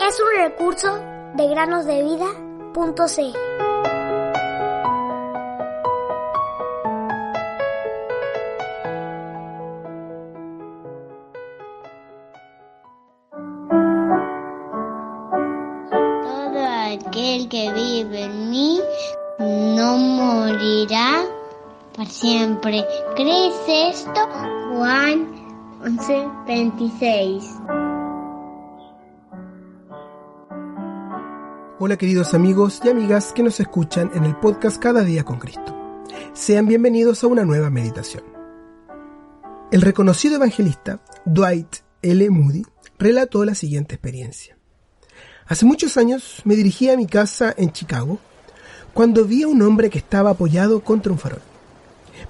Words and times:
Es 0.00 0.20
un 0.20 0.42
recurso 0.42 0.98
de 1.34 1.48
granosdevida.cl. 1.48 2.48
Todo 16.22 16.64
aquel 16.92 17.48
que 17.48 17.72
vive 17.72 18.22
en 18.22 18.50
mí 18.50 18.80
no 19.38 19.98
morirá 19.98 21.24
para 21.96 22.08
siempre. 22.08 22.84
¿Crees 23.16 23.54
esto? 23.66 24.20
Juan 24.70 25.28
11:26. 25.82 27.77
Hola 31.80 31.96
queridos 31.96 32.34
amigos 32.34 32.80
y 32.82 32.88
amigas 32.88 33.32
que 33.32 33.44
nos 33.44 33.60
escuchan 33.60 34.10
en 34.12 34.24
el 34.24 34.34
podcast 34.34 34.78
Cada 34.78 35.04
día 35.04 35.22
con 35.22 35.38
Cristo. 35.38 35.76
Sean 36.32 36.66
bienvenidos 36.66 37.22
a 37.22 37.28
una 37.28 37.44
nueva 37.44 37.70
meditación. 37.70 38.24
El 39.70 39.82
reconocido 39.82 40.34
evangelista 40.34 40.98
Dwight 41.24 41.76
L. 42.02 42.30
Moody 42.30 42.64
relató 42.98 43.44
la 43.44 43.54
siguiente 43.54 43.94
experiencia. 43.94 44.58
Hace 45.46 45.66
muchos 45.66 45.96
años 45.96 46.42
me 46.42 46.56
dirigí 46.56 46.90
a 46.90 46.96
mi 46.96 47.06
casa 47.06 47.54
en 47.56 47.70
Chicago 47.70 48.18
cuando 48.92 49.24
vi 49.24 49.44
a 49.44 49.48
un 49.48 49.62
hombre 49.62 49.88
que 49.88 49.98
estaba 49.98 50.30
apoyado 50.30 50.80
contra 50.80 51.12
un 51.12 51.18
farol. 51.20 51.42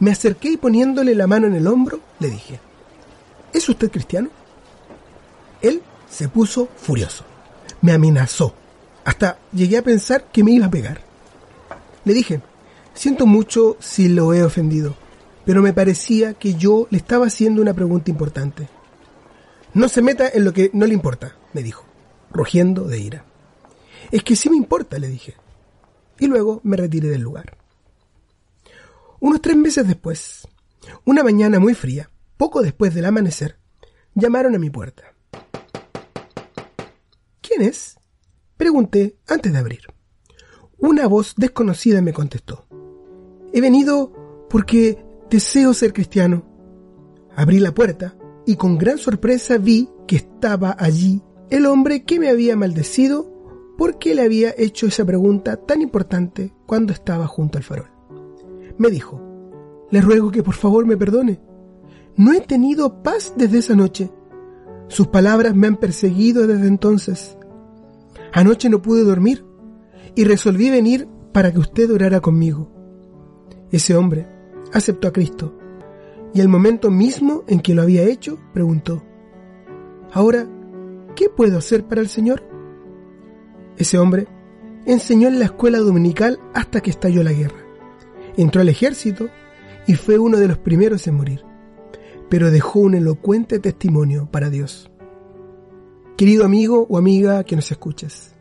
Me 0.00 0.10
acerqué 0.10 0.52
y 0.52 0.56
poniéndole 0.56 1.14
la 1.14 1.26
mano 1.26 1.48
en 1.48 1.54
el 1.54 1.66
hombro, 1.66 2.00
le 2.18 2.30
dije, 2.30 2.60
¿Es 3.52 3.68
usted 3.68 3.90
cristiano? 3.90 4.30
Él 5.60 5.82
se 6.08 6.30
puso 6.30 6.66
furioso. 6.78 7.24
Me 7.82 7.92
amenazó. 7.92 8.54
Hasta 9.04 9.38
llegué 9.52 9.78
a 9.78 9.82
pensar 9.82 10.30
que 10.32 10.42
me 10.42 10.52
iba 10.52 10.66
a 10.66 10.70
pegar. 10.70 11.00
Le 12.04 12.14
dije, 12.14 12.40
siento 12.94 13.26
mucho 13.26 13.76
si 13.80 14.08
lo 14.08 14.32
he 14.32 14.42
ofendido, 14.42 14.96
pero 15.44 15.62
me 15.62 15.72
parecía 15.72 16.34
que 16.34 16.54
yo 16.54 16.86
le 16.90 16.98
estaba 16.98 17.26
haciendo 17.26 17.60
una 17.60 17.74
pregunta 17.74 18.10
importante. 18.10 18.68
No 19.74 19.88
se 19.88 20.02
meta 20.02 20.28
en 20.28 20.44
lo 20.44 20.52
que 20.52 20.70
no 20.72 20.86
le 20.86 20.94
importa, 20.94 21.36
me 21.52 21.62
dijo, 21.62 21.84
rugiendo 22.30 22.84
de 22.84 22.98
ira. 22.98 23.24
Es 24.10 24.22
que 24.22 24.36
sí 24.36 24.48
me 24.48 24.56
importa, 24.56 24.98
le 24.98 25.08
dije. 25.08 25.34
Y 26.18 26.26
luego 26.26 26.60
me 26.62 26.76
retiré 26.76 27.08
del 27.08 27.22
lugar. 27.22 27.56
Unos 29.20 29.40
tres 29.40 29.56
meses 29.56 29.86
después, 29.86 30.46
una 31.04 31.22
mañana 31.22 31.58
muy 31.58 31.74
fría, 31.74 32.10
poco 32.36 32.62
después 32.62 32.94
del 32.94 33.06
amanecer, 33.06 33.56
llamaron 34.14 34.54
a 34.54 34.58
mi 34.58 34.70
puerta. 34.70 35.14
¿Quién 37.40 37.62
es? 37.62 37.96
Pregunté 38.56 39.16
antes 39.26 39.52
de 39.52 39.58
abrir. 39.58 39.80
Una 40.78 41.06
voz 41.06 41.34
desconocida 41.36 42.02
me 42.02 42.12
contestó. 42.12 42.66
He 43.52 43.60
venido 43.60 44.12
porque 44.48 45.04
deseo 45.30 45.74
ser 45.74 45.92
cristiano. 45.92 46.44
Abrí 47.34 47.58
la 47.58 47.74
puerta 47.74 48.16
y 48.46 48.56
con 48.56 48.78
gran 48.78 48.98
sorpresa 48.98 49.58
vi 49.58 49.88
que 50.06 50.16
estaba 50.16 50.76
allí 50.78 51.22
el 51.50 51.66
hombre 51.66 52.04
que 52.04 52.18
me 52.18 52.28
había 52.28 52.56
maldecido 52.56 53.32
porque 53.76 54.14
le 54.14 54.22
había 54.22 54.54
hecho 54.56 54.86
esa 54.86 55.04
pregunta 55.04 55.56
tan 55.56 55.82
importante 55.82 56.54
cuando 56.66 56.92
estaba 56.92 57.26
junto 57.26 57.58
al 57.58 57.64
farol. 57.64 57.90
Me 58.78 58.88
dijo, 58.88 59.20
le 59.90 60.00
ruego 60.00 60.30
que 60.30 60.42
por 60.42 60.54
favor 60.54 60.86
me 60.86 60.96
perdone. 60.96 61.40
No 62.16 62.32
he 62.32 62.40
tenido 62.40 63.02
paz 63.02 63.34
desde 63.36 63.58
esa 63.58 63.74
noche. 63.74 64.10
Sus 64.88 65.08
palabras 65.08 65.54
me 65.54 65.66
han 65.66 65.76
perseguido 65.76 66.46
desde 66.46 66.68
entonces. 66.68 67.36
Anoche 68.36 68.68
no 68.68 68.82
pude 68.82 69.04
dormir 69.04 69.44
y 70.16 70.24
resolví 70.24 70.68
venir 70.68 71.06
para 71.32 71.52
que 71.52 71.60
usted 71.60 71.88
orara 71.92 72.20
conmigo. 72.20 72.68
Ese 73.70 73.94
hombre 73.94 74.26
aceptó 74.72 75.06
a 75.06 75.12
Cristo 75.12 75.56
y 76.34 76.40
el 76.40 76.48
momento 76.48 76.90
mismo 76.90 77.44
en 77.46 77.60
que 77.60 77.76
lo 77.76 77.82
había 77.82 78.02
hecho 78.02 78.40
preguntó, 78.52 79.04
Ahora, 80.12 80.48
¿qué 81.14 81.28
puedo 81.28 81.58
hacer 81.58 81.84
para 81.84 82.00
el 82.00 82.08
Señor? 82.08 82.42
Ese 83.76 83.98
hombre 83.98 84.26
enseñó 84.84 85.28
en 85.28 85.38
la 85.38 85.44
escuela 85.44 85.78
dominical 85.78 86.40
hasta 86.54 86.80
que 86.80 86.90
estalló 86.90 87.22
la 87.22 87.32
guerra. 87.32 87.64
Entró 88.36 88.62
al 88.62 88.68
ejército 88.68 89.28
y 89.86 89.94
fue 89.94 90.18
uno 90.18 90.38
de 90.38 90.48
los 90.48 90.58
primeros 90.58 91.06
en 91.06 91.14
morir, 91.14 91.44
pero 92.28 92.50
dejó 92.50 92.80
un 92.80 92.94
elocuente 92.94 93.60
testimonio 93.60 94.28
para 94.28 94.50
Dios. 94.50 94.90
Querido 96.16 96.44
amigo 96.44 96.86
o 96.88 96.96
amiga 96.96 97.42
que 97.42 97.56
nos 97.56 97.72
escuchas, 97.72 98.36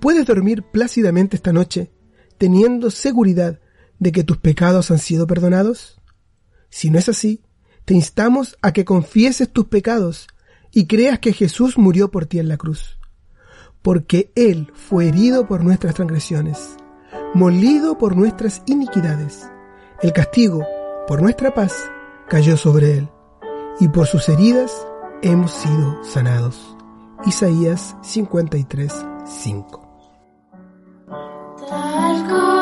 ¿puedes 0.00 0.24
dormir 0.24 0.62
plácidamente 0.62 1.36
esta 1.36 1.52
noche 1.52 1.90
teniendo 2.38 2.90
seguridad 2.90 3.60
de 3.98 4.12
que 4.12 4.24
tus 4.24 4.38
pecados 4.38 4.90
han 4.90 4.98
sido 4.98 5.26
perdonados? 5.26 6.00
Si 6.70 6.88
no 6.88 6.98
es 6.98 7.10
así, 7.10 7.42
te 7.84 7.92
instamos 7.92 8.56
a 8.62 8.72
que 8.72 8.86
confieses 8.86 9.52
tus 9.52 9.66
pecados 9.66 10.26
y 10.72 10.86
creas 10.86 11.18
que 11.18 11.34
Jesús 11.34 11.76
murió 11.76 12.10
por 12.10 12.24
ti 12.24 12.38
en 12.38 12.48
la 12.48 12.56
cruz, 12.56 12.98
porque 13.82 14.32
Él 14.34 14.72
fue 14.72 15.08
herido 15.08 15.46
por 15.46 15.62
nuestras 15.62 15.96
transgresiones, 15.96 16.76
molido 17.34 17.98
por 17.98 18.16
nuestras 18.16 18.62
iniquidades. 18.64 19.46
El 20.00 20.14
castigo 20.14 20.66
por 21.06 21.20
nuestra 21.20 21.52
paz 21.52 21.74
cayó 22.26 22.56
sobre 22.56 22.96
Él, 22.96 23.08
y 23.80 23.88
por 23.88 24.06
sus 24.06 24.30
heridas 24.30 24.86
hemos 25.22 25.50
sido 25.52 26.04
sanados. 26.04 26.76
Isaías 27.26 27.96
53, 28.02 28.92
5. 29.24 29.80
Tal 31.68 32.59